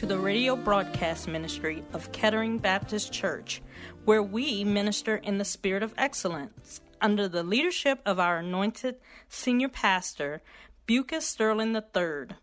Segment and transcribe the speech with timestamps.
[0.00, 3.60] To the radio broadcast ministry of Kettering Baptist Church,
[4.06, 8.96] where we minister in the spirit of excellence under the leadership of our anointed
[9.28, 10.40] senior pastor,
[10.86, 12.34] Bucas Sterling III.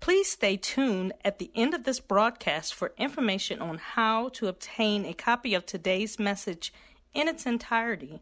[0.00, 5.06] Please stay tuned at the end of this broadcast for information on how to obtain
[5.06, 6.70] a copy of today's message
[7.14, 8.20] in its entirety.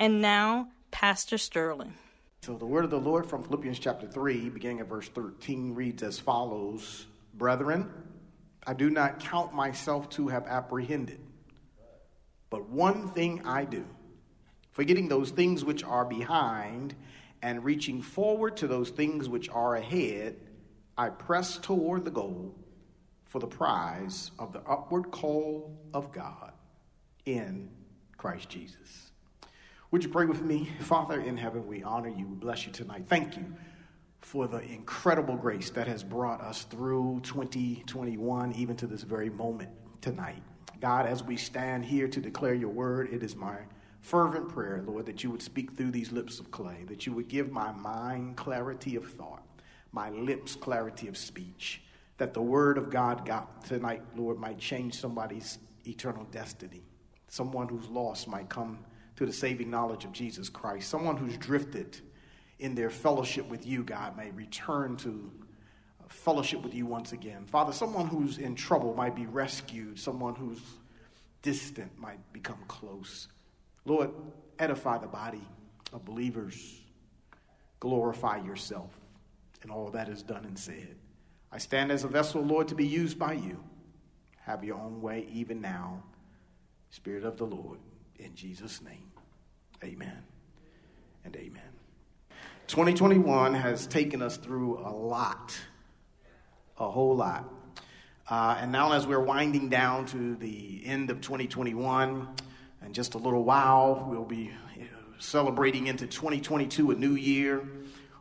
[0.00, 1.94] And now, Pastor Sterling.
[2.42, 6.02] So, the word of the Lord from Philippians chapter 3, beginning at verse 13, reads
[6.02, 7.88] as follows Brethren,
[8.66, 11.20] I do not count myself to have apprehended,
[12.50, 13.86] but one thing I do,
[14.72, 16.96] forgetting those things which are behind
[17.42, 20.36] and reaching forward to those things which are ahead
[20.98, 22.54] I press toward the goal
[23.26, 26.52] for the prize of the upward call of God
[27.26, 27.68] in
[28.16, 29.10] Christ Jesus.
[29.90, 30.70] Would you pray with me?
[30.80, 32.26] Father in heaven, we honor you.
[32.26, 33.04] We bless you tonight.
[33.08, 33.54] Thank you
[34.26, 39.70] for the incredible grace that has brought us through 2021, even to this very moment
[40.00, 40.42] tonight.
[40.80, 43.54] God, as we stand here to declare your word, it is my
[44.00, 47.28] fervent prayer, Lord, that you would speak through these lips of clay, that you would
[47.28, 49.44] give my mind clarity of thought
[49.92, 51.82] my lips clarity of speech,
[52.18, 56.82] that the word of God got tonight, Lord, might change somebody's eternal destiny.
[57.28, 58.80] Someone who's lost might come
[59.14, 60.90] to the saving knowledge of Jesus Christ.
[60.90, 62.00] Someone who's drifted
[62.58, 65.30] in their fellowship with you, God, may return to
[66.08, 67.44] fellowship with you once again.
[67.46, 69.98] Father, someone who's in trouble might be rescued.
[69.98, 70.60] Someone who's
[71.42, 73.28] distant might become close.
[73.84, 74.10] Lord,
[74.58, 75.42] edify the body
[75.92, 76.80] of believers.
[77.80, 78.90] Glorify yourself
[79.62, 80.96] and all that is done and said.
[81.52, 83.62] I stand as a vessel, Lord, to be used by you.
[84.42, 86.02] Have your own way even now.
[86.90, 87.78] Spirit of the Lord,
[88.18, 89.10] in Jesus' name.
[89.82, 90.22] Amen
[91.24, 91.75] and amen.
[92.68, 95.56] 2021 has taken us through a lot,
[96.78, 97.48] a whole lot.
[98.28, 102.28] Uh, and now, as we're winding down to the end of 2021,
[102.82, 104.50] and just a little while, we'll be
[105.18, 107.62] celebrating into 2022, a new year.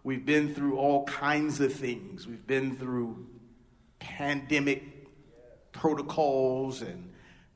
[0.03, 2.27] We've been through all kinds of things.
[2.27, 3.25] We've been through
[3.97, 5.07] pandemic
[5.71, 7.11] protocols and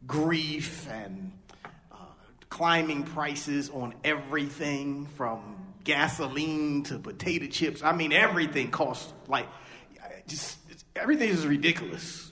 [0.08, 1.34] grief and
[1.92, 1.98] uh,
[2.50, 5.59] climbing prices on everything from
[5.90, 7.82] gasoline to potato chips.
[7.82, 9.48] I mean, everything costs like
[10.28, 10.60] just
[10.96, 12.32] everything is ridiculous.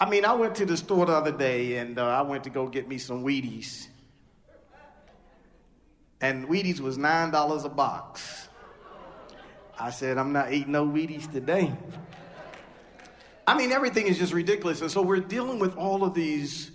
[0.00, 2.50] I mean, I went to the store the other day and uh, I went to
[2.50, 3.86] go get me some Wheaties.
[6.22, 8.48] And Wheaties was $9 a box.
[9.78, 11.70] I said, I'm not eating no Wheaties today.
[13.46, 14.80] I mean, everything is just ridiculous.
[14.80, 16.70] And so we're dealing with all of these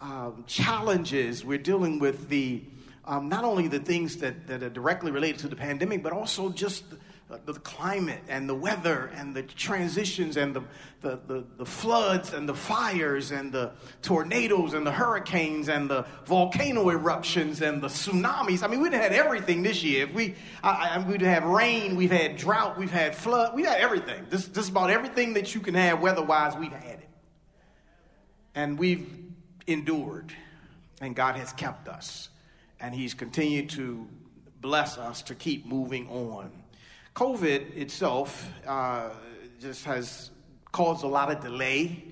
[0.00, 1.44] um, challenges.
[1.44, 2.62] We're dealing with the
[3.10, 6.48] um, not only the things that, that are directly related to the pandemic, but also
[6.48, 6.84] just
[7.28, 10.62] the, the climate and the weather and the transitions and the,
[11.00, 13.72] the, the, the, floods and the fires and the
[14.02, 18.62] tornadoes and the hurricanes and the volcano eruptions and the tsunamis.
[18.62, 20.06] I mean, we've had everything this year.
[20.06, 23.80] If we, I, I, we'd have rain, we've had drought, we've had flood, we've had
[23.80, 24.26] everything.
[24.30, 27.08] This, just about everything that you can have weather-wise, we've had it.
[28.54, 29.08] And we've
[29.66, 30.32] endured,
[31.00, 32.28] and God has kept us.
[32.80, 34.08] And He's continued to
[34.60, 36.50] bless us to keep moving on.
[37.14, 39.10] COVID itself uh,
[39.60, 40.30] just has
[40.72, 42.04] caused a lot of delay,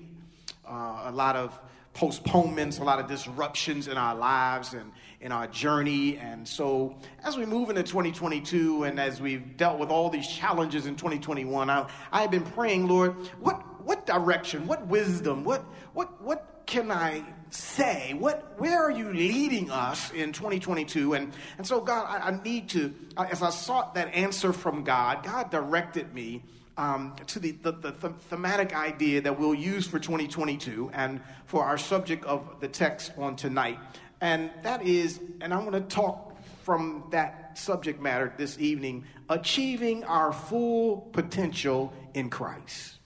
[0.67, 1.59] uh, a lot of
[1.93, 4.91] postponements, a lot of disruptions in our lives and
[5.21, 6.17] in our journey.
[6.17, 10.85] And so, as we move into 2022 and as we've dealt with all these challenges
[10.85, 15.63] in 2021, I, I have been praying, Lord, what, what direction, what wisdom, what,
[15.93, 18.13] what, what can I say?
[18.13, 21.15] What, where are you leading us in 2022?
[21.15, 25.23] And, and so, God, I, I need to, as I sought that answer from God,
[25.23, 26.43] God directed me
[26.77, 31.77] um, to the, the, the, thematic idea that we'll use for 2022 and for our
[31.77, 33.79] subject of the text on tonight.
[34.21, 40.03] And that is, and I'm going to talk from that subject matter this evening achieving
[40.03, 42.99] our full potential in Christ.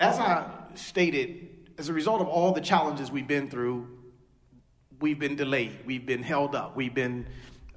[0.00, 3.88] As I stated, as a result of all the challenges we've been through,
[5.00, 7.26] we've been delayed, we've been held up, we've been,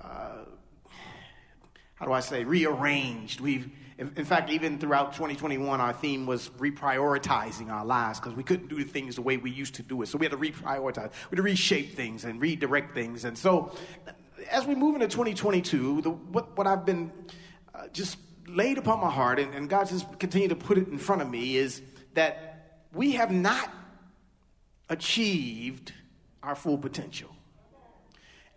[0.02, 0.46] uh,
[1.96, 3.40] how do I say, rearranged.
[3.40, 8.68] We've, in, fact, even throughout 2021, our theme was reprioritizing our lives because we couldn't
[8.68, 10.08] do things the way we used to do it.
[10.08, 13.26] So we had to reprioritize, we had to reshape things and redirect things.
[13.26, 13.76] And so,
[14.52, 17.12] as we move into 2022, the, what, what I've been
[17.74, 20.98] uh, just laid upon my heart, and, and God just continued to put it in
[20.98, 21.82] front of me, is
[22.14, 23.70] that we have not
[24.90, 25.94] achieved
[26.44, 27.30] our full potential.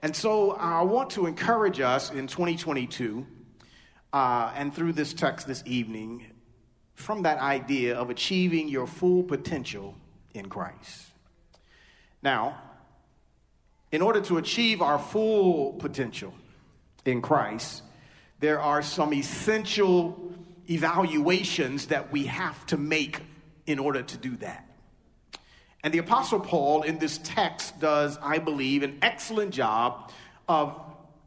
[0.03, 3.27] And so I want to encourage us in 2022
[4.13, 6.27] uh, and through this text this evening
[6.95, 9.95] from that idea of achieving your full potential
[10.35, 11.07] in Christ.
[12.23, 12.61] Now,
[13.91, 16.35] in order to achieve our full potential
[17.05, 17.83] in Christ,
[18.41, 20.33] there are some essential
[20.71, 23.23] evaluations that we have to make
[23.67, 24.68] in order to do that.
[25.89, 30.13] And the Apostle Paul in this text does, I believe, an excellent job
[30.47, 30.79] of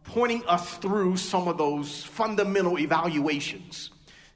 [0.04, 3.90] pointing us through some of those fundamental evaluations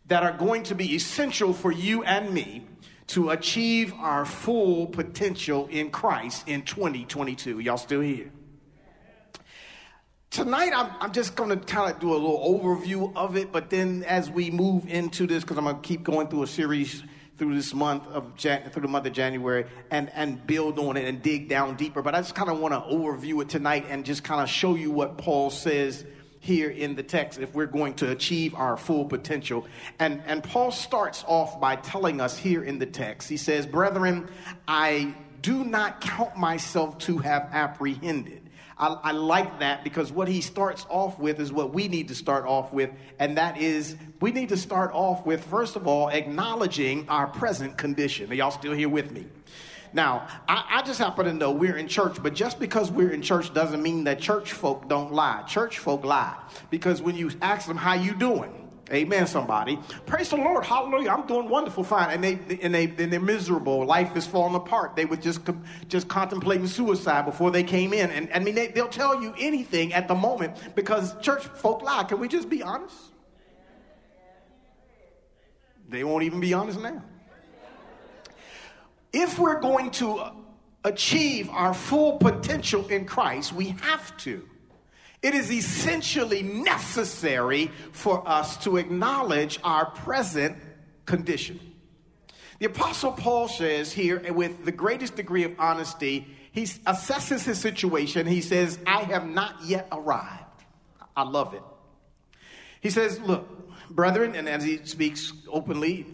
[0.07, 2.65] that are going to be essential for you and me
[3.09, 7.59] to achieve our full potential in Christ in 2022.
[7.59, 8.31] Y'all still here?
[10.31, 13.69] Tonight, I'm, I'm just going to kind of do a little overview of it, but
[13.69, 17.03] then as we move into this, because I'm going to keep going through a series
[17.37, 21.05] through this month of Jan- through the month of January and and build on it
[21.05, 22.01] and dig down deeper.
[22.01, 24.75] But I just kind of want to overview it tonight and just kind of show
[24.75, 26.05] you what Paul says
[26.39, 29.65] here in the text if we're going to achieve our full potential.
[29.99, 33.27] And and Paul starts off by telling us here in the text.
[33.29, 34.29] He says, "Brethren,
[34.67, 38.44] I do not count myself to have apprehended."
[38.77, 42.15] I, I, like that because what he starts off with is what we need to
[42.15, 42.89] start off with,
[43.19, 47.77] and that is we need to start off with, first of all, acknowledging our present
[47.77, 48.29] condition.
[48.31, 49.27] Are y'all still here with me?
[49.93, 53.21] Now, I, I, just happen to know we're in church, but just because we're in
[53.21, 55.43] church doesn't mean that church folk don't lie.
[55.43, 56.35] Church folk lie
[56.69, 59.79] because when you ask them how you doing, Amen, somebody.
[60.05, 60.63] Praise the Lord.
[60.63, 61.09] Hallelujah.
[61.09, 62.11] I'm doing wonderful, fine.
[62.11, 63.83] And they and they and they're miserable.
[63.83, 64.95] Life is falling apart.
[64.95, 65.41] They were just
[65.87, 68.11] just contemplating suicide before they came in.
[68.11, 72.03] And I mean, they, they'll tell you anything at the moment because church folk lie.
[72.03, 72.95] Can we just be honest?
[75.89, 77.01] They won't even be honest now.
[79.11, 80.25] If we're going to
[80.83, 84.47] achieve our full potential in Christ, we have to
[85.25, 90.55] it is essentially necessary for us to acknowledge our present
[91.07, 91.59] condition.
[92.59, 98.27] The Apostle Paul says here, with the greatest degree of honesty, he assesses his situation.
[98.27, 100.43] He says, I have not yet arrived.
[101.17, 101.63] I love it.
[102.81, 103.49] He says, Look,
[103.89, 106.05] brethren, and as he speaks openly,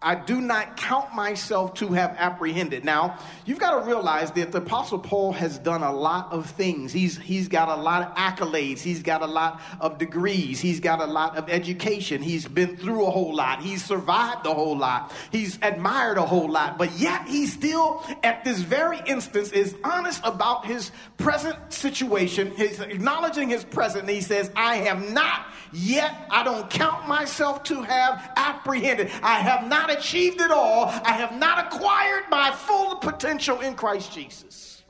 [0.00, 2.84] I do not count myself to have apprehended.
[2.84, 6.92] Now, you've got to realize that the Apostle Paul has done a lot of things.
[6.92, 8.78] He's, he's got a lot of accolades.
[8.78, 10.60] He's got a lot of degrees.
[10.60, 12.22] He's got a lot of education.
[12.22, 13.60] He's been through a whole lot.
[13.60, 15.12] He's survived a whole lot.
[15.32, 16.78] He's admired a whole lot.
[16.78, 22.52] But yet, he still, at this very instance, is honest about his present situation.
[22.56, 24.08] He's acknowledging his present.
[24.08, 29.10] He says, I have not yet, I don't count myself to have apprehended.
[29.22, 30.86] I have not achieved it all.
[30.86, 34.82] I have not acquired my full potential in Christ Jesus.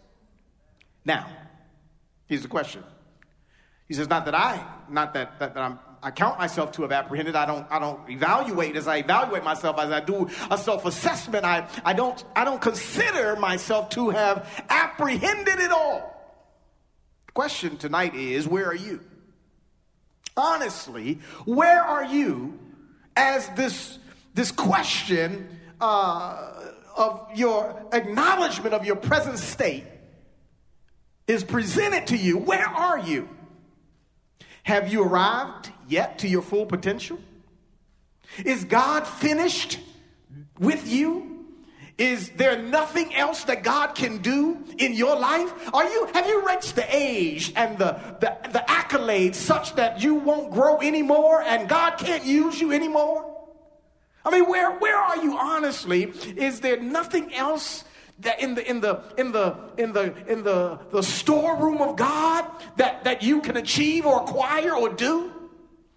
[1.05, 1.27] Now,
[2.27, 2.83] here's the question.
[3.87, 6.93] He says, not that I, not that, that, that I'm I count myself to have
[6.93, 7.35] apprehended.
[7.35, 11.45] I don't, I don't evaluate as I evaluate myself as I do a self-assessment.
[11.45, 16.15] I, I don't, I don't consider myself to have apprehended it all.
[17.27, 19.01] The question tonight is, where are you?
[20.37, 22.59] Honestly, where are you
[23.17, 23.99] as this
[24.39, 25.49] this question
[25.81, 26.53] uh,
[26.97, 29.85] of your acknowledgement of your present state
[31.27, 33.29] is presented to you, where are you?
[34.63, 37.19] Have you arrived yet to your full potential?
[38.45, 39.81] Is God finished
[40.61, 41.47] with you?
[41.99, 45.53] Is there nothing else that God can do in your life?
[45.75, 50.15] Are you have you reached the age and the, the, the accolades such that you
[50.15, 53.28] won't grow anymore and God can't use you anymore?
[54.25, 56.05] I mean, where, where are you honestly?
[56.37, 57.85] Is there nothing else
[58.21, 62.45] that in the in the in the in the in the, the storeroom of God
[62.77, 65.33] that, that you can achieve or acquire or do?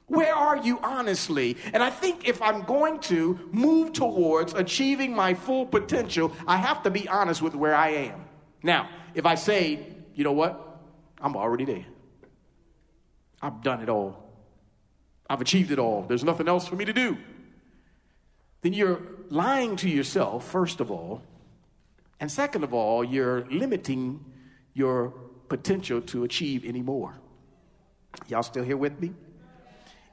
[0.06, 1.56] Where are you honestly?
[1.74, 6.84] And I think if I'm going to move towards achieving my full potential, I have
[6.84, 8.26] to be honest with where I am.
[8.62, 10.80] Now, if I say, you know what?
[11.22, 11.86] I'm already there.
[13.42, 14.22] I've done it all.
[15.30, 16.04] I've achieved it all.
[16.04, 17.18] There's nothing else for me to do
[18.62, 21.22] then you're lying to yourself, first of all.
[22.20, 24.24] And second of all, you're limiting
[24.74, 25.14] your
[25.50, 27.20] potential to achieve any more.
[28.28, 29.14] Y'all still here with me?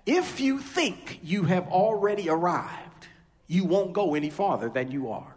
[0.06, 3.08] If you think you have already arrived,
[3.46, 5.36] you won't go any farther than you are.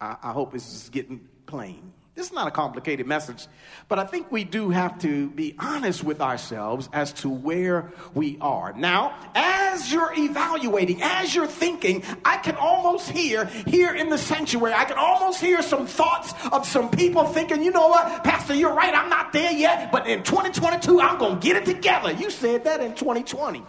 [0.00, 1.92] I, I hope this is getting plain.
[2.16, 3.46] This is not a complicated message,
[3.88, 8.38] but I think we do have to be honest with ourselves as to where we
[8.40, 8.72] are.
[8.72, 14.72] Now, as you're evaluating, as you're thinking, I can almost hear here in the sanctuary,
[14.72, 18.74] I can almost hear some thoughts of some people thinking, you know what, Pastor, you're
[18.74, 22.12] right, I'm not there yet, but in 2022, I'm going to get it together.
[22.12, 23.62] You said that in 2020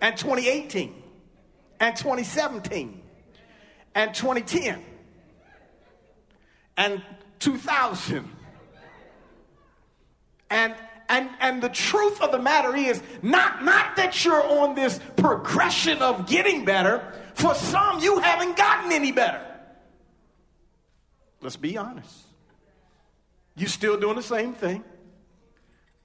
[0.00, 1.02] and 2018
[1.80, 3.02] and 2017
[3.96, 4.84] and 2010
[6.76, 7.02] and
[7.44, 8.30] 2000.
[10.48, 10.74] And
[11.08, 15.98] and and the truth of the matter is not not that you're on this progression
[15.98, 17.12] of getting better.
[17.34, 19.44] For some, you haven't gotten any better.
[21.42, 22.14] Let's be honest.
[23.56, 24.82] You still doing the same thing.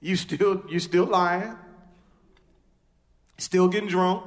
[0.00, 1.56] You still you still lying.
[3.38, 4.24] Still getting drunk.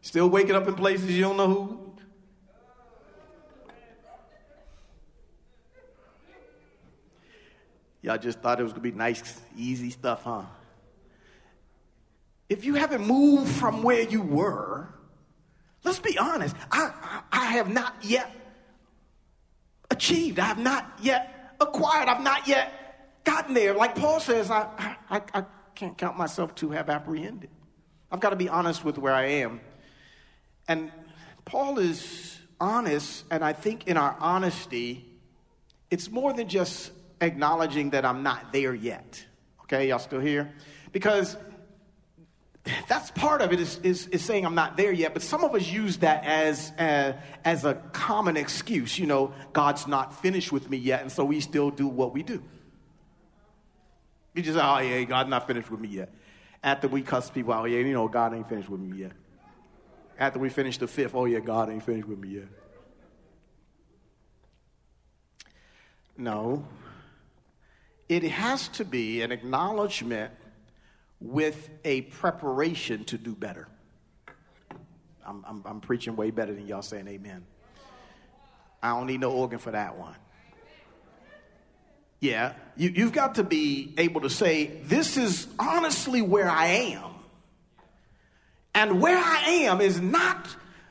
[0.00, 1.89] Still waking up in places you don't know who
[8.02, 10.42] Y'all just thought it was to be nice, easy stuff, huh?
[12.48, 14.88] If you haven't moved from where you were,
[15.84, 18.34] let's be honest, I, I, I have not yet
[19.90, 23.74] achieved, I have not yet acquired, I've not yet gotten there.
[23.74, 27.50] Like Paul says, I, I, I can't count myself to have apprehended.
[28.10, 29.60] I've got to be honest with where I am.
[30.66, 30.90] And
[31.44, 35.04] Paul is honest, and I think in our honesty,
[35.90, 39.24] it's more than just acknowledging that I'm not there yet.
[39.62, 40.52] Okay, y'all still here?
[40.92, 41.36] Because
[42.88, 45.54] that's part of it is, is, is, saying I'm not there yet, but some of
[45.54, 48.98] us use that as, a, as a common excuse.
[48.98, 52.22] You know, God's not finished with me yet, and so we still do what we
[52.22, 52.42] do.
[54.34, 56.12] We just, say, oh yeah, God's not finished with me yet.
[56.62, 59.12] After we cuss people out, oh, yeah, you know, God ain't finished with me yet.
[60.18, 62.48] After we finish the fifth, oh yeah, God ain't finished with me yet.
[66.18, 66.66] No,
[68.10, 70.32] it has to be an acknowledgement
[71.20, 73.68] with a preparation to do better.
[75.24, 77.46] I'm, I'm, I'm, preaching way better than y'all saying amen.
[78.82, 80.16] I don't need no organ for that one.
[82.18, 87.10] Yeah, you, you've got to be able to say, This is honestly where I am.
[88.74, 90.48] And where I am is not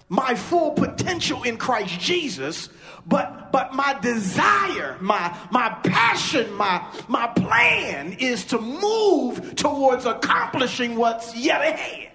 [0.10, 2.70] my full potential in Christ Jesus,
[3.06, 10.96] but but my desire, my my passion, my my plan is to move towards accomplishing
[10.96, 12.12] what's yet ahead.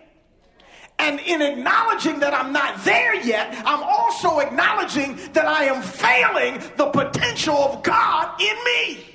[0.98, 6.62] And in acknowledging that I'm not there yet, I'm also acknowledging that I am failing
[6.76, 9.13] the potential of God in me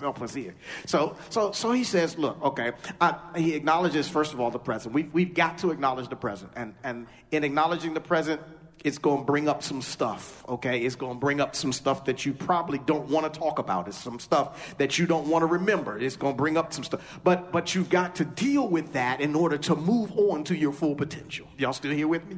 [0.00, 0.54] help here.
[0.86, 4.94] So, so, so he says, look, okay, uh, he acknowledges, first of all, the present.
[4.94, 6.52] We've, we've got to acknowledge the present.
[6.56, 8.40] And, and in acknowledging the present,
[8.84, 10.80] it's going to bring up some stuff, okay?
[10.80, 13.88] It's going to bring up some stuff that you probably don't want to talk about.
[13.88, 15.98] It's some stuff that you don't want to remember.
[15.98, 17.20] It's going to bring up some stuff.
[17.24, 20.72] But, but you've got to deal with that in order to move on to your
[20.72, 21.46] full potential.
[21.56, 22.36] Y'all still here with me?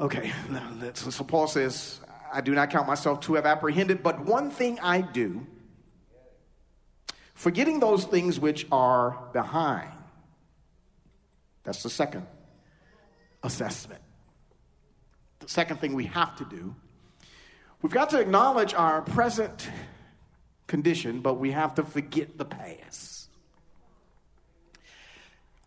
[0.00, 0.32] Okay,
[0.94, 2.00] so Paul says,
[2.32, 5.46] I do not count myself to have apprehended, but one thing I do
[7.40, 9.88] Forgetting those things which are behind.
[11.64, 12.26] That's the second
[13.42, 14.02] assessment.
[15.38, 16.74] The second thing we have to do,
[17.80, 19.70] we've got to acknowledge our present
[20.66, 23.30] condition, but we have to forget the past.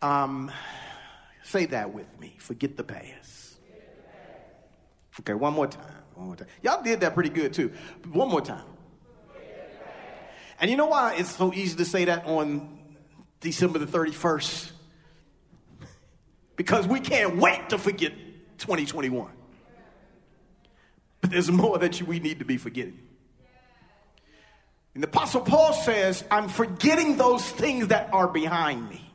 [0.00, 0.52] Um,
[1.42, 2.36] say that with me.
[2.38, 3.56] Forget the past.
[5.18, 5.82] Okay, one more time.
[6.14, 6.46] One more time.
[6.62, 7.72] Y'all did that pretty good too.
[8.12, 8.73] One more time.
[10.60, 12.78] And you know why it's so easy to say that on
[13.40, 14.70] December the 31st?
[16.56, 18.12] Because we can't wait to forget
[18.58, 19.30] 2021.
[21.20, 22.98] But there's more that we need to be forgetting.
[24.94, 29.13] And the Apostle Paul says, I'm forgetting those things that are behind me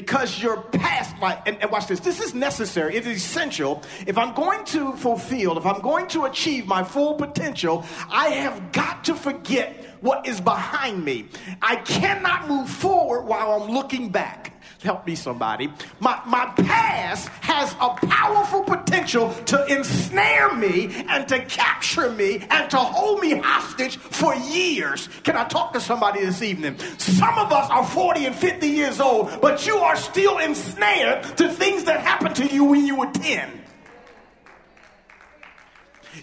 [0.00, 3.82] because your past life, and, and, watch this, this is necessary, it is essential.
[4.06, 8.70] If I'm going to fulfill, if I'm going to achieve my full potential, I have
[8.70, 11.26] got to forget what is behind me.
[11.60, 14.57] I cannot move forward while I'm looking back.
[14.82, 15.72] Help me, somebody.
[15.98, 22.70] My, my past has a powerful potential to ensnare me and to capture me and
[22.70, 25.08] to hold me hostage for years.
[25.24, 26.78] Can I talk to somebody this evening?
[26.98, 31.48] Some of us are 40 and 50 years old, but you are still ensnared to
[31.48, 33.50] things that happened to you when you were 10.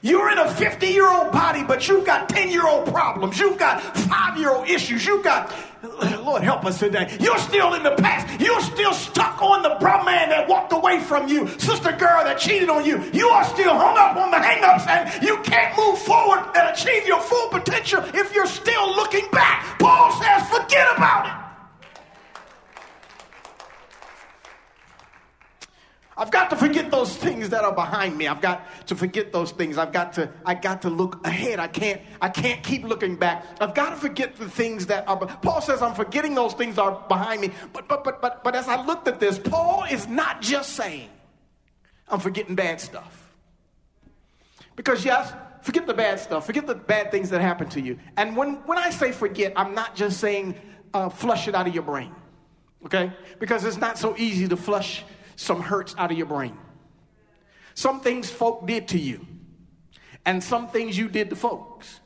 [0.01, 3.39] You're in a 50 year old body, but you've got 10 year old problems.
[3.39, 5.05] You've got five year old issues.
[5.05, 5.53] You've got,
[6.23, 7.15] Lord help us today.
[7.19, 8.39] You're still in the past.
[8.39, 12.37] You're still stuck on the bro man that walked away from you, sister girl that
[12.37, 13.03] cheated on you.
[13.13, 17.07] You are still hung up on the hangups and you can't move forward and achieve
[17.07, 19.79] your full potential if you're still looking back.
[19.79, 21.44] Paul says, forget about it.
[26.17, 28.27] I've got to forget those things that are behind me.
[28.27, 29.77] I've got to forget those things.
[29.77, 31.59] I've got to I got to look ahead.
[31.59, 33.45] I can't I can't keep looking back.
[33.59, 37.03] I've got to forget the things that are Paul says I'm forgetting those things are
[37.09, 37.51] behind me.
[37.73, 41.09] But but but but but as I looked at this, Paul is not just saying
[42.07, 43.33] I'm forgetting bad stuff.
[44.77, 46.45] Because yes, forget the bad stuff.
[46.45, 47.99] Forget the bad things that happen to you.
[48.15, 50.55] And when when I say forget, I'm not just saying
[50.93, 52.15] uh, flush it out of your brain.
[52.85, 53.11] Okay?
[53.39, 55.03] Because it's not so easy to flush
[55.35, 56.57] some hurts out of your brain.
[57.73, 59.25] Some things folk did to you,
[60.25, 61.99] and some things you did to folks.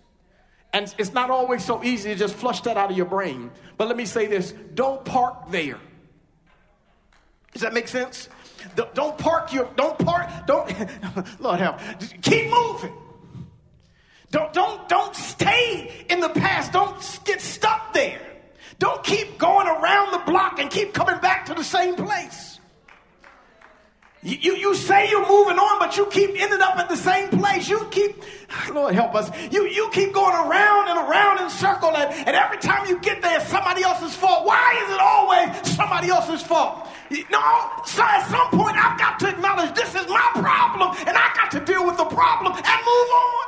[0.74, 3.52] And it's not always so easy to just flush that out of your brain.
[3.78, 5.80] But let me say this don't park there.
[7.54, 8.30] Does that make sense?
[8.94, 10.70] Don't park your, don't park, don't,
[11.40, 11.80] Lord help,
[12.22, 12.94] keep moving.
[14.32, 16.72] Don't, don't, don't stay in the past.
[16.72, 18.22] Don't get stuck there.
[18.78, 22.49] Don't keep going around the block and keep coming back to the same place.
[24.22, 27.70] You, you, say you're moving on, but you keep ending up at the same place.
[27.70, 28.22] You keep,
[28.74, 32.58] Lord help us, you, you keep going around and around in circle, and, and every
[32.58, 34.46] time you get there, it's somebody else's fault.
[34.46, 36.90] Why is it always somebody else's fault?
[37.32, 41.32] No, so at some point, I've got to acknowledge this is my problem, and I
[41.36, 43.46] got to deal with the problem and move on.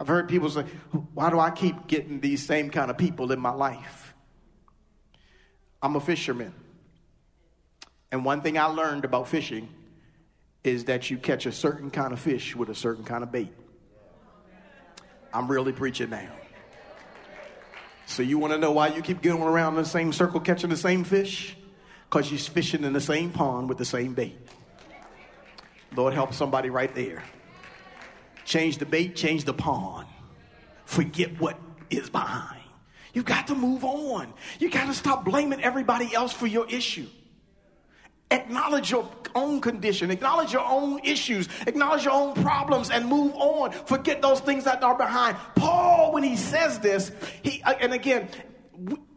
[0.00, 0.62] I've heard people say,
[1.14, 4.13] Why do I keep getting these same kind of people in my life?
[5.84, 6.54] I'm a fisherman.
[8.10, 9.68] And one thing I learned about fishing
[10.64, 13.52] is that you catch a certain kind of fish with a certain kind of bait.
[15.30, 16.32] I'm really preaching now.
[18.06, 20.70] So you want to know why you keep going around in the same circle catching
[20.70, 21.54] the same fish?
[22.08, 24.38] Because you're fishing in the same pond with the same bait.
[25.94, 27.22] Lord help somebody right there.
[28.46, 30.06] Change the bait, change the pond.
[30.86, 31.58] Forget what
[31.90, 32.63] is behind.
[33.14, 34.34] You've got to move on.
[34.58, 37.06] You got to stop blaming everybody else for your issue.
[38.30, 43.70] Acknowledge your own condition, acknowledge your own issues, acknowledge your own problems, and move on.
[43.70, 45.36] Forget those things that are behind.
[45.54, 48.28] Paul, when he says this, he uh, and again,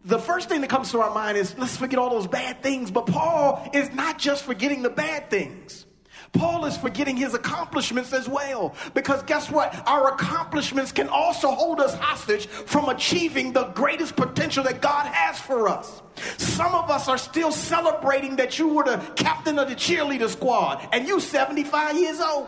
[0.05, 2.91] the first thing that comes to our mind is let's forget all those bad things.
[2.91, 5.86] But Paul is not just forgetting the bad things.
[6.33, 8.75] Paul is forgetting his accomplishments as well.
[8.93, 9.73] Because guess what?
[9.87, 15.39] Our accomplishments can also hold us hostage from achieving the greatest potential that God has
[15.39, 16.01] for us.
[16.37, 20.87] Some of us are still celebrating that you were the captain of the cheerleader squad
[20.91, 22.47] and you 75 years old.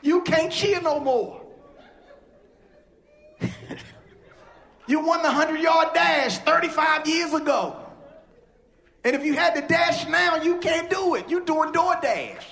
[0.00, 1.40] You can't cheer no more.
[4.86, 7.81] you won the 100 yard dash 35 years ago.
[9.04, 11.28] And if you had to dash now, you can't do it.
[11.28, 12.44] You're doing DoorDash.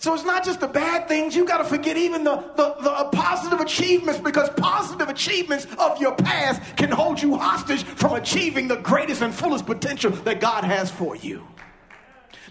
[0.00, 1.34] So it's not just the bad things.
[1.34, 6.14] You got to forget even the, the, the, positive achievements because positive achievements of your
[6.14, 10.88] past can hold you hostage from achieving the greatest and fullest potential that God has
[10.88, 11.44] for you.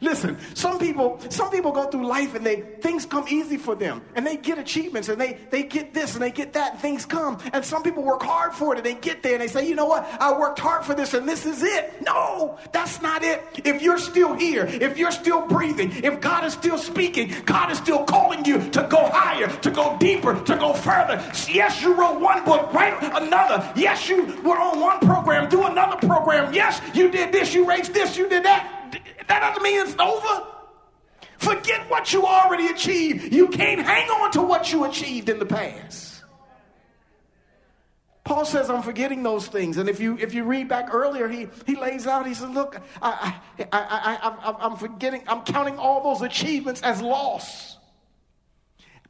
[0.01, 4.01] Listen, some people, some people go through life and they things come easy for them
[4.15, 7.05] and they get achievements and they they get this and they get that and things
[7.05, 7.39] come.
[7.53, 9.75] And some people work hard for it and they get there and they say, you
[9.75, 12.01] know what, I worked hard for this and this is it.
[12.01, 13.43] No, that's not it.
[13.65, 17.77] If you're still here, if you're still breathing, if God is still speaking, God is
[17.77, 21.23] still calling you to go higher, to go deeper, to go further.
[21.49, 23.71] Yes, you wrote one book, write another.
[23.75, 26.53] Yes, you were on one program, do another program.
[26.53, 28.76] Yes, you did this, you raised this, you did that.
[29.27, 30.47] That doesn't mean it's over.
[31.37, 33.33] Forget what you already achieved.
[33.33, 36.23] You can't hang on to what you achieved in the past.
[38.23, 39.77] Paul says, I'm forgetting those things.
[39.77, 42.81] And if you, if you read back earlier, he, he lays out, he says, Look,
[43.01, 47.77] I, I, I, I, I'm forgetting, I'm counting all those achievements as loss.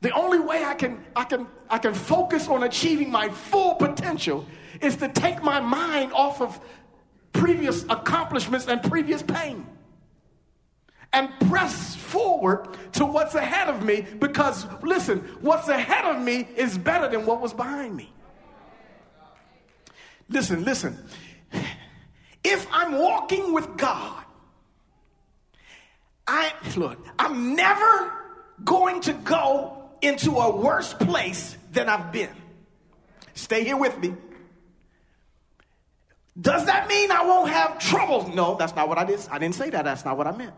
[0.02, 4.46] The only way I can, I, can, I can focus on achieving my full potential
[4.82, 6.60] is to take my mind off of
[7.34, 9.66] previous accomplishments and previous pain
[11.18, 16.78] and press forward to what's ahead of me because, listen, what's ahead of me is
[16.78, 18.14] better than what was behind me.
[20.30, 20.96] Listen, listen.
[22.44, 24.24] If I'm walking with God,
[26.28, 28.14] I, look, I'm never
[28.64, 32.30] going to go into a worse place than I've been.
[33.34, 34.14] Stay here with me.
[36.40, 38.30] Does that mean I won't have trouble?
[38.36, 39.20] No, that's not what I did.
[39.32, 39.84] I didn't say that.
[39.84, 40.54] That's not what I meant.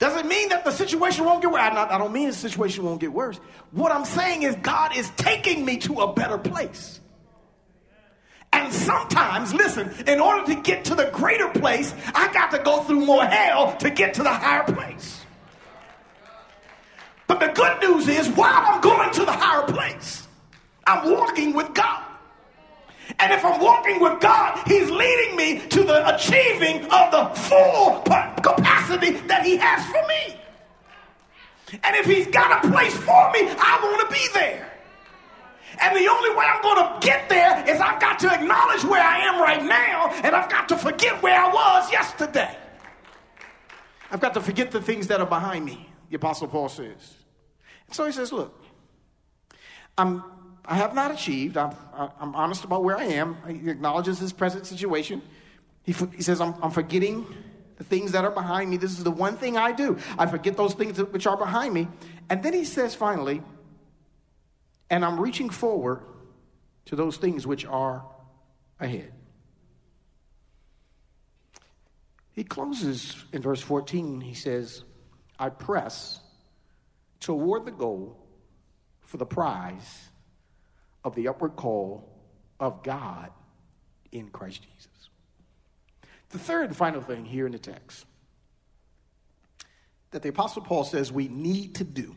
[0.00, 1.60] Does it mean that the situation won't get worse?
[1.60, 3.38] I, not, I don't mean the situation won't get worse.
[3.70, 7.00] What I'm saying is God is taking me to a better place.
[8.50, 12.82] And sometimes, listen, in order to get to the greater place, I got to go
[12.82, 15.24] through more hell to get to the higher place.
[17.26, 20.26] But the good news is, while I'm going to the higher place,
[20.86, 22.04] I'm walking with God.
[23.18, 28.00] And if I'm walking with God, He's leading me to the achieving of the full
[28.42, 30.40] capacity that He has for me.
[31.84, 34.66] And if He's got a place for me, I want to be there.
[35.82, 39.02] And the only way I'm going to get there is I've got to acknowledge where
[39.02, 42.56] I am right now, and I've got to forget where I was yesterday.
[44.10, 47.14] I've got to forget the things that are behind me, the Apostle Paul says.
[47.86, 48.60] And so he says, Look,
[49.96, 50.24] I'm
[50.64, 51.56] I have not achieved.
[51.56, 53.36] I'm, I'm honest about where I am.
[53.48, 55.20] He acknowledges his present situation.
[55.82, 57.26] He, he says, I'm, I'm forgetting
[57.80, 58.76] the things that are behind me.
[58.76, 59.96] This is the one thing I do.
[60.18, 61.88] I forget those things which are behind me.
[62.28, 63.40] And then he says finally,
[64.90, 66.02] and I'm reaching forward
[66.84, 68.04] to those things which are
[68.78, 69.12] ahead.
[72.32, 74.84] He closes in verse 14, he says,
[75.38, 76.20] I press
[77.18, 78.14] toward the goal
[79.00, 80.10] for the prize
[81.02, 82.06] of the upward call
[82.60, 83.30] of God
[84.12, 84.89] in Christ Jesus.
[86.30, 88.06] The third and final thing here in the text
[90.10, 92.16] that the Apostle Paul says we need to do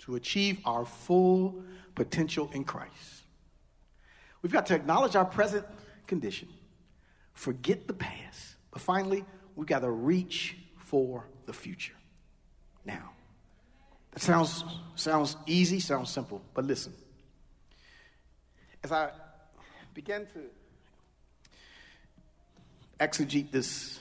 [0.00, 1.62] to achieve our full
[1.94, 3.24] potential in Christ.
[4.40, 5.66] We've got to acknowledge our present
[6.06, 6.48] condition,
[7.34, 11.94] forget the past, but finally, we've got to reach for the future.
[12.84, 13.10] Now,
[14.12, 14.64] that sounds,
[14.94, 16.94] sounds easy, sounds simple, but listen
[18.84, 19.10] as I
[19.94, 20.40] began to
[23.06, 23.98] exegete this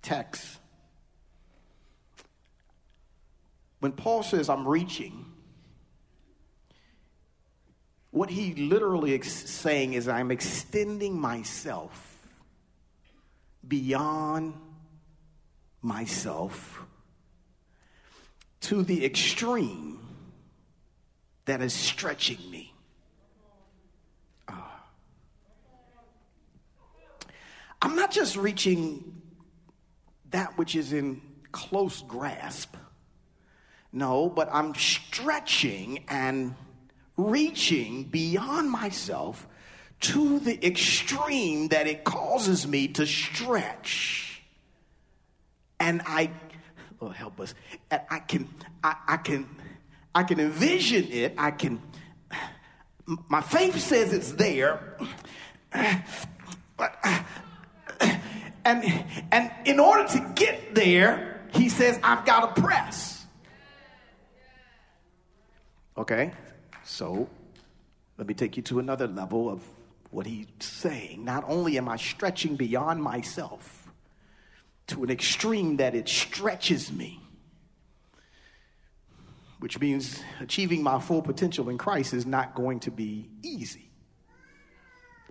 [0.00, 0.58] text,
[3.80, 5.26] when Paul says, I'm reaching,
[8.10, 12.18] what he literally is saying is, I'm extending myself
[13.66, 14.54] beyond
[15.80, 16.82] myself
[18.60, 19.98] to the extreme
[21.46, 22.71] that is stretching me.
[27.82, 29.20] I'm not just reaching
[30.30, 32.76] that which is in close grasp.
[33.92, 36.54] No, but I'm stretching and
[37.16, 39.46] reaching beyond myself
[40.00, 44.42] to the extreme that it causes me to stretch.
[45.80, 46.30] And I,
[47.00, 47.52] oh, help us.
[47.90, 48.48] I can,
[48.82, 49.48] I, I can,
[50.14, 51.34] I can envision it.
[51.36, 51.82] I can,
[53.28, 54.96] my faith says it's there,
[56.76, 56.96] but
[58.64, 63.24] and, and in order to get there, he says, I've got to press.
[65.96, 66.32] Okay,
[66.84, 67.28] so
[68.16, 69.62] let me take you to another level of
[70.10, 71.24] what he's saying.
[71.24, 73.92] Not only am I stretching beyond myself
[74.88, 77.20] to an extreme that it stretches me,
[79.58, 83.90] which means achieving my full potential in Christ is not going to be easy.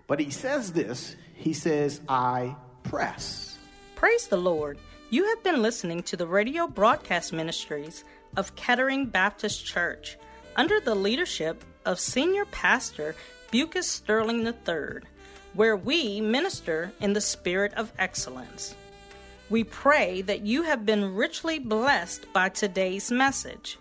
[0.06, 3.58] But he says this he says, I press.
[3.94, 4.78] Praise the Lord.
[5.10, 8.04] You have been listening to the radio broadcast ministries
[8.36, 10.16] of Kettering Baptist Church
[10.56, 13.14] under the leadership of Senior Pastor
[13.50, 15.02] Bucas Sterling III,
[15.54, 18.74] where we minister in the spirit of excellence.
[19.50, 23.78] We pray that you have been richly blessed by today's message.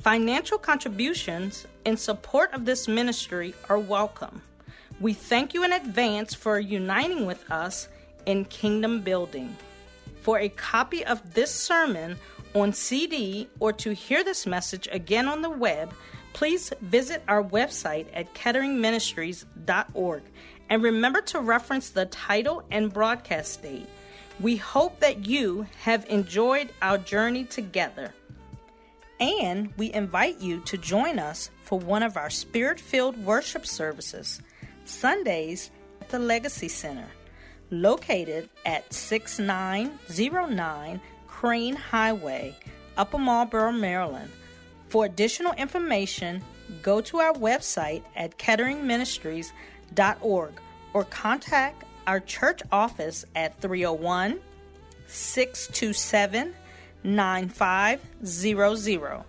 [0.00, 4.42] Financial contributions in support of this ministry are welcome.
[5.00, 7.88] We thank you in advance for uniting with us
[8.26, 9.56] in kingdom building.
[10.20, 12.18] For a copy of this sermon
[12.54, 15.92] on CD or to hear this message again on the web,
[16.32, 20.22] please visit our website at ketteringministries.org
[20.68, 23.88] and remember to reference the title and broadcast date.
[24.40, 28.12] We hope that you have enjoyed our journey together.
[29.18, 34.42] And we invite you to join us for one of our spirit filled worship services,
[34.84, 37.06] Sundays at the Legacy Center
[37.70, 42.56] located at 6909 Crain Highway,
[42.96, 44.30] Upper Marlboro, Maryland.
[44.88, 46.42] For additional information,
[46.82, 50.52] go to our website at ketteringministries.org
[50.92, 54.38] or contact our church office at 301
[55.06, 56.54] 627
[57.04, 59.24] 9500.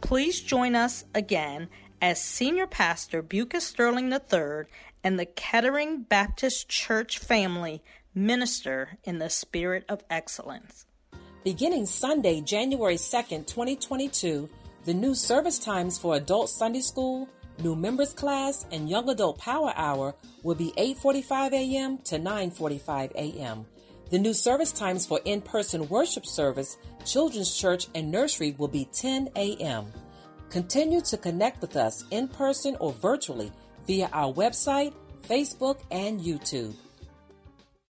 [0.00, 1.68] Please join us again
[2.00, 4.64] as Senior Pastor Bucas Sterling III
[5.02, 7.82] and the Kettering Baptist Church family
[8.14, 10.86] minister in the spirit of excellence.
[11.44, 14.48] Beginning Sunday, January 2nd, 2022,
[14.84, 17.28] the new service times for Adult Sunday School,
[17.62, 21.98] New Members Class, and Young Adult Power Hour will be 8:45 a.m.
[21.98, 23.66] to 9:45 a.m.
[24.10, 29.28] The new service times for in-person worship service, children's church, and nursery will be 10
[29.36, 29.86] a.m.
[30.48, 33.52] Continue to connect with us in person or virtually
[33.86, 34.92] via our website,
[35.28, 36.74] Facebook, and YouTube.